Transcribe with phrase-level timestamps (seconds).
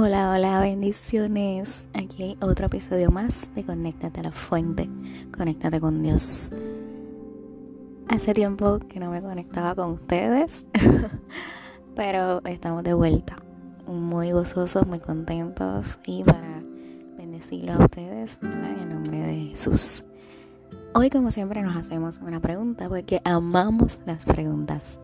[0.00, 1.88] Hola, hola, bendiciones.
[1.92, 4.88] Aquí hay otro episodio más de Conéctate a la Fuente.
[5.36, 6.52] Conéctate con Dios.
[8.06, 10.64] Hace tiempo que no me conectaba con ustedes,
[11.96, 13.38] pero estamos de vuelta.
[13.88, 16.62] Muy gozosos, muy contentos y para
[17.16, 20.04] bendecirlo a ustedes en el nombre de Jesús.
[20.94, 25.00] Hoy, como siempre, nos hacemos una pregunta porque amamos las preguntas.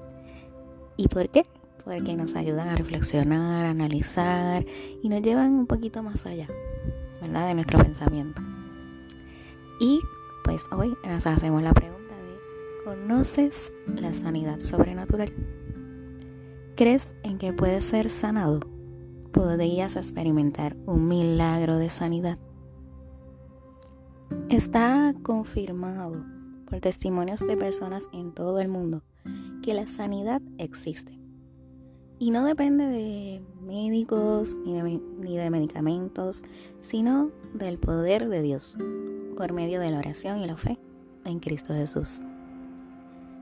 [0.96, 1.42] ¿Y por qué?
[1.84, 4.64] Porque nos ayudan a reflexionar, a analizar
[5.02, 6.48] y nos llevan un poquito más allá,
[7.20, 7.48] ¿verdad?
[7.48, 8.40] De nuestro pensamiento.
[9.80, 10.00] Y
[10.44, 15.32] pues hoy nos hacemos la pregunta de, ¿conoces la sanidad sobrenatural?
[16.76, 18.60] ¿Crees en que puedes ser sanado?
[19.32, 22.38] ¿Podrías experimentar un milagro de sanidad?
[24.48, 26.24] Está confirmado
[26.66, 29.02] por testimonios de personas en todo el mundo
[29.62, 31.23] que la sanidad existe.
[32.18, 36.42] Y no depende de médicos ni de, ni de medicamentos,
[36.80, 38.76] sino del poder de Dios
[39.36, 40.78] por medio de la oración y la fe
[41.24, 42.20] en Cristo Jesús.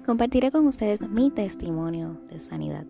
[0.06, 2.86] Compartiré con ustedes mi testimonio de sanidad.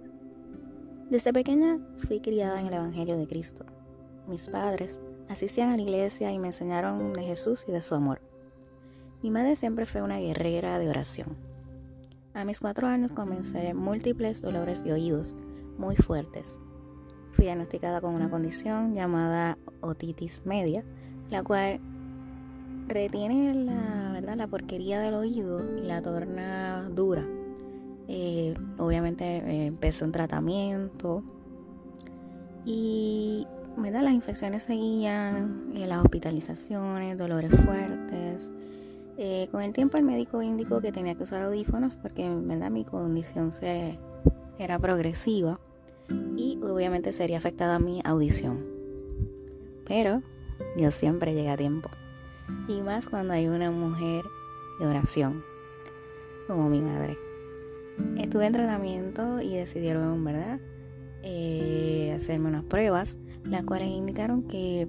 [1.11, 3.67] Desde pequeña fui criada en el Evangelio de Cristo.
[4.29, 8.23] Mis padres asistían a la iglesia y me enseñaron de Jesús y de su amor.
[9.23, 11.37] Mi madre siempre fue una guerrera de oración.
[12.35, 15.35] A mis cuatro años comencé múltiples dolores de oídos
[15.79, 16.59] muy fuertes.
[17.33, 20.85] Fui diagnosticada con una condición llamada otitis media,
[21.31, 21.81] la cual
[22.89, 24.37] retiene la, ¿verdad?
[24.37, 27.25] la porquería del oído y la torna dura.
[28.09, 31.23] Eh, obviamente eh, empecé un tratamiento
[32.65, 38.51] y da las infecciones seguían, eh, las hospitalizaciones, dolores fuertes.
[39.51, 42.71] con el tiempo el médico indicó que tenía que usar audífonos porque ¿verdad?
[42.71, 43.99] mi condición se,
[44.59, 45.59] era progresiva
[46.37, 48.65] y obviamente sería afectada mi audición.
[49.87, 50.23] Pero
[50.77, 51.91] Dios siempre llega a tiempo.
[52.69, 54.25] Y más cuando hay una mujer
[54.79, 55.43] de oración,
[56.47, 57.17] como mi madre.
[58.19, 60.61] Estuve en tratamiento y decidieron, ¿verdad?,
[61.23, 64.89] eh, hacerme unas pruebas, las cuales indicaron que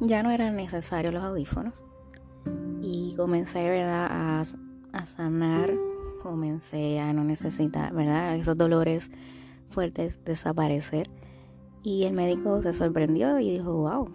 [0.00, 1.84] ya no eran necesarios los audífonos.
[2.80, 4.42] Y comencé, ¿verdad?,
[4.92, 5.55] a sanar
[6.36, 8.36] comencé a no necesitar, ¿verdad?
[8.36, 9.10] Esos dolores
[9.70, 11.08] fuertes desaparecer.
[11.82, 14.10] Y el médico se sorprendió y dijo, wow,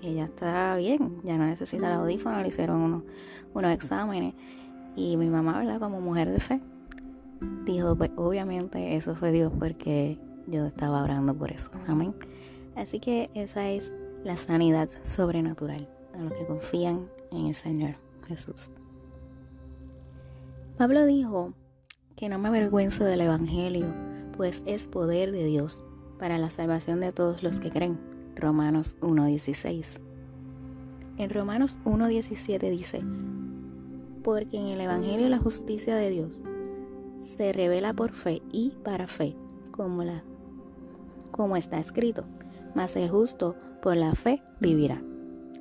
[0.00, 3.02] ella está bien, ya no necesita el audífono, le hicieron unos,
[3.52, 4.32] unos exámenes.
[4.96, 5.78] Y mi mamá, ¿verdad?
[5.78, 6.58] Como mujer de fe,
[7.66, 11.70] dijo, pues obviamente eso fue Dios porque yo estaba orando por eso.
[11.86, 12.14] Amén.
[12.76, 13.92] Así que esa es
[14.24, 18.70] la sanidad sobrenatural a los que confían en el Señor Jesús.
[20.80, 21.52] Pablo dijo
[22.16, 23.84] que no me avergüenzo del Evangelio,
[24.34, 25.84] pues es poder de Dios
[26.18, 28.00] para la salvación de todos los que creen.
[28.34, 30.00] Romanos 1.16.
[31.18, 33.02] En Romanos 1.17 dice,
[34.24, 36.40] porque en el Evangelio la justicia de Dios
[37.18, 39.36] se revela por fe y para fe,
[39.72, 40.24] como, la,
[41.30, 42.24] como está escrito,
[42.74, 45.02] mas el justo por la fe vivirá.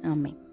[0.02, 0.49] Amén.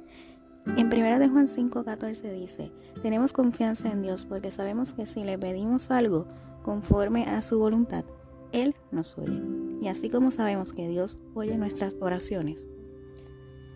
[0.66, 5.38] En 1 de Juan 5:14 dice, tenemos confianza en Dios porque sabemos que si le
[5.38, 6.26] pedimos algo
[6.62, 8.04] conforme a su voluntad,
[8.52, 9.40] Él nos oye.
[9.80, 12.66] Y así como sabemos que Dios oye nuestras oraciones,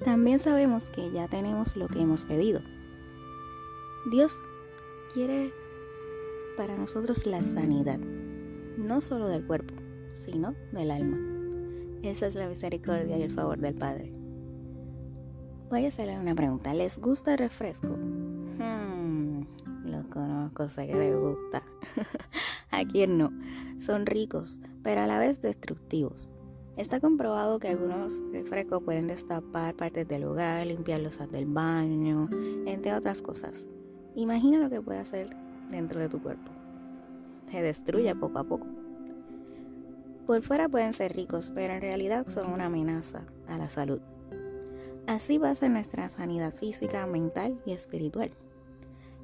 [0.04, 2.60] también sabemos que ya tenemos lo que hemos pedido.
[4.10, 4.40] Dios
[5.14, 5.52] quiere
[6.56, 8.00] para nosotros la sanidad,
[8.76, 9.74] no solo del cuerpo,
[10.12, 11.18] sino del alma.
[12.02, 14.19] Esa es la misericordia y el favor del Padre.
[15.70, 16.74] Voy a hacerle una pregunta.
[16.74, 17.86] ¿Les gusta el refresco?
[17.86, 19.42] Hmm,
[19.84, 21.62] lo conozco, sé que les gusta.
[22.72, 23.30] a quién no.
[23.78, 26.28] Son ricos, pero a la vez destructivos.
[26.76, 32.28] Está comprobado que algunos refrescos pueden destapar partes del hogar, limpiar los del baño,
[32.66, 33.64] entre otras cosas.
[34.16, 35.30] Imagina lo que puede hacer
[35.70, 36.50] dentro de tu cuerpo.
[37.48, 38.66] Se destruye poco a poco.
[40.26, 44.00] Por fuera pueden ser ricos, pero en realidad son una amenaza a la salud.
[45.06, 48.30] Así va a ser nuestra sanidad física, mental y espiritual.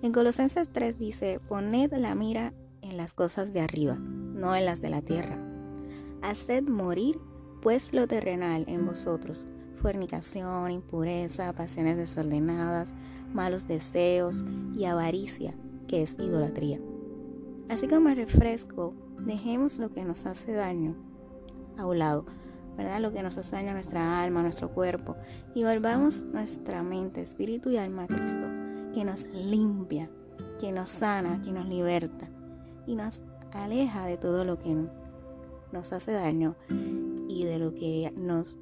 [0.03, 2.53] En Colosenses 3 dice, poned la mira
[2.83, 5.39] en las cosas de arriba, no en las de la tierra.
[6.23, 7.19] Haced morir
[7.63, 9.47] pues lo terrenal en vosotros,
[9.81, 12.95] fornicación, impureza, pasiones desordenadas,
[13.33, 14.45] malos deseos
[14.75, 15.55] y avaricia,
[15.89, 16.81] que es idolatría.
[17.69, 20.95] Así como refresco, dejemos lo que nos hace daño
[21.77, 22.27] a un lado
[22.77, 23.01] ¿verdad?
[23.01, 25.17] Lo que nos a nuestra alma, nuestro cuerpo.
[25.55, 28.47] Y volvamos nuestra mente, espíritu y alma a Cristo,
[28.95, 30.11] que nos limpia,
[30.61, 32.29] que nos sana, que nos liberta
[32.87, 33.21] y nos
[33.53, 34.75] aleja de todo lo que
[35.73, 36.97] nos hace daño y
[37.37, 38.57] y de lo que nos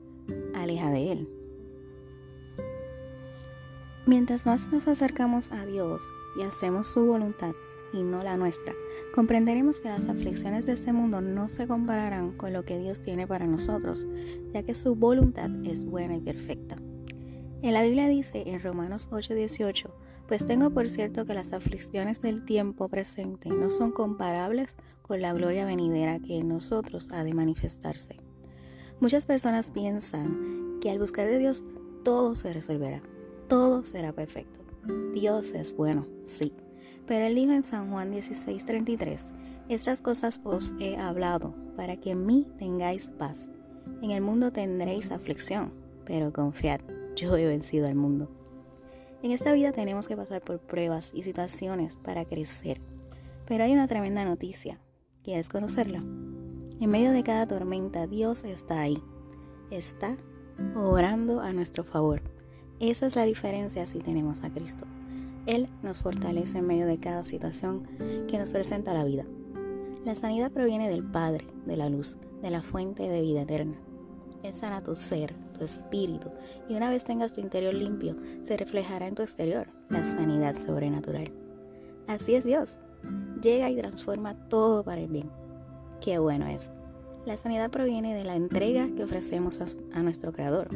[0.54, 1.28] aleja de Él.
[4.06, 6.02] Mientras más nos acercamos a Dios
[6.38, 7.54] y hacemos su voluntad
[7.94, 8.74] y no la nuestra,
[9.14, 13.26] comprenderemos que las aflicciones de este mundo no se compararán con lo que Dios tiene
[13.26, 14.06] para nosotros,
[14.52, 16.76] ya que su voluntad es buena y perfecta.
[17.62, 19.90] En la Biblia dice en Romanos 8:18,
[20.28, 25.32] pues tengo por cierto que las aflicciones del tiempo presente no son comparables con la
[25.32, 28.16] gloria venidera que en nosotros ha de manifestarse.
[29.00, 31.64] Muchas personas piensan que al buscar de Dios
[32.02, 33.02] todo se resolverá
[33.48, 34.60] todo será perfecto.
[35.12, 36.52] Dios es bueno, sí.
[37.06, 39.26] Pero él dijo en San Juan 16:33,
[39.68, 43.48] estas cosas os he hablado para que en mí tengáis paz.
[44.02, 45.72] En el mundo tendréis aflicción,
[46.04, 46.80] pero confiad,
[47.16, 48.30] yo he vencido al mundo.
[49.22, 52.80] En esta vida tenemos que pasar por pruebas y situaciones para crecer.
[53.46, 54.80] Pero hay una tremenda noticia.
[55.22, 55.98] ¿Quieres conocerla?
[55.98, 59.02] En medio de cada tormenta, Dios está ahí.
[59.70, 60.18] Está
[60.76, 62.20] obrando a nuestro favor.
[62.80, 64.84] Esa es la diferencia si tenemos a Cristo.
[65.46, 67.86] Él nos fortalece en medio de cada situación
[68.28, 69.24] que nos presenta la vida.
[70.04, 73.76] La sanidad proviene del Padre, de la luz, de la fuente de vida eterna.
[74.42, 76.28] Él sana tu ser, tu espíritu,
[76.68, 81.32] y una vez tengas tu interior limpio, se reflejará en tu exterior la sanidad sobrenatural.
[82.06, 82.80] Así es Dios.
[83.42, 85.30] Llega y transforma todo para el bien.
[86.00, 86.70] Qué bueno es.
[87.24, 90.68] La sanidad proviene de la entrega que ofrecemos a, a nuestro Creador.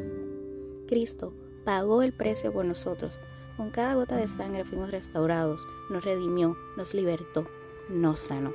[0.87, 1.33] Cristo
[1.65, 3.19] pagó el precio por nosotros.
[3.59, 7.45] Con cada gota de sangre fuimos restaurados, nos redimió, nos libertó,
[7.89, 8.53] nos sanó.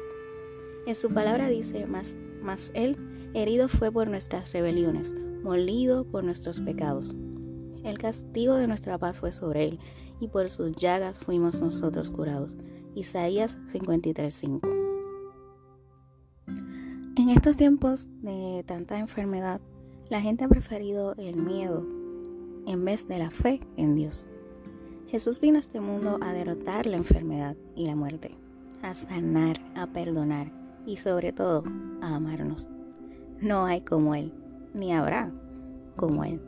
[0.86, 2.96] En su palabra dice, más, más Él
[3.34, 5.12] herido fue por nuestras rebeliones,
[5.42, 7.14] molido por nuestros pecados.
[7.84, 9.78] El castigo de nuestra paz fue sobre Él,
[10.20, 12.56] y por sus llagas fuimos nosotros curados.
[12.94, 14.66] Isaías 53:5.
[17.18, 19.60] En estos tiempos de tanta enfermedad,
[20.08, 21.86] la gente ha preferido el miedo
[22.66, 24.26] en vez de la fe en Dios.
[25.08, 28.36] Jesús vino a este mundo a derrotar la enfermedad y la muerte,
[28.82, 30.50] a sanar, a perdonar
[30.86, 31.62] y sobre todo
[32.00, 32.68] a amarnos.
[33.40, 34.32] No hay como Él,
[34.72, 35.30] ni habrá
[35.96, 36.40] como Él.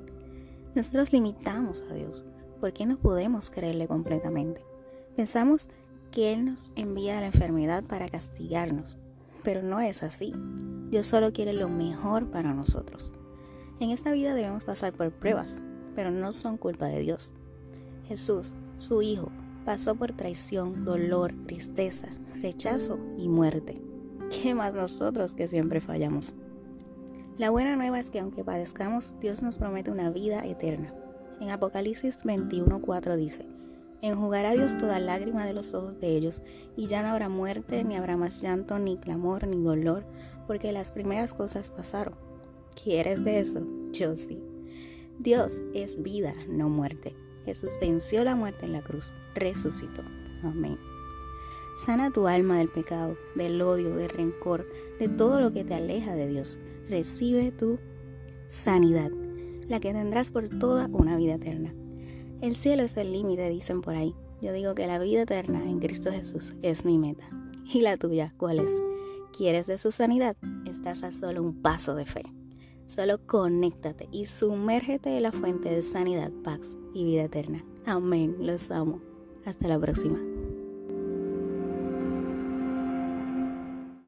[0.75, 2.25] Nosotros limitamos a Dios
[2.61, 4.63] porque no podemos creerle completamente.
[5.15, 5.69] Pensamos
[6.11, 8.99] que Él nos envía la enfermedad para castigarnos,
[9.45, 10.33] pero no es así.
[10.91, 13.13] Dios solo quiere lo mejor para nosotros.
[13.81, 15.63] En esta vida debemos pasar por pruebas,
[15.95, 17.35] pero no son culpa de Dios.
[18.09, 19.31] Jesús, su Hijo,
[19.65, 22.09] pasó por traición, dolor, tristeza,
[22.41, 23.83] rechazo y muerte.
[24.31, 26.35] ¿Qué más nosotros que siempre fallamos?
[27.39, 30.95] La buena nueva es que aunque padezcamos, Dios nos promete una vida eterna.
[31.41, 33.47] En Apocalipsis 21:4 dice,
[34.03, 36.43] Enjugará Dios toda lágrima de los ojos de ellos,
[36.77, 40.07] y ya no habrá muerte, ni habrá más llanto, ni clamor, ni dolor,
[40.47, 42.15] porque las primeras cosas pasaron.
[42.83, 43.67] ¿Quieres de eso?
[43.93, 44.41] Yo sí.
[45.19, 47.17] Dios es vida, no muerte.
[47.47, 50.03] Jesús venció la muerte en la cruz, resucitó.
[50.43, 50.79] Amén.
[51.85, 54.67] Sana tu alma del pecado, del odio, del rencor,
[54.99, 56.59] de todo lo que te aleja de Dios.
[56.89, 57.79] Recibe tu
[58.47, 59.11] sanidad,
[59.69, 61.73] la que tendrás por toda una vida eterna.
[62.41, 64.15] El cielo es el límite, dicen por ahí.
[64.43, 67.29] Yo digo que la vida eterna en Cristo Jesús es mi meta.
[67.73, 68.71] ¿Y la tuya cuál es?
[69.37, 70.37] ¿Quieres de su sanidad?
[70.67, 72.23] Estás a solo un paso de fe.
[72.87, 77.65] Solo conéctate y sumérgete en la fuente de sanidad, paz y vida eterna.
[77.85, 78.37] Amén.
[78.41, 79.01] Los amo.
[79.45, 80.19] Hasta la próxima.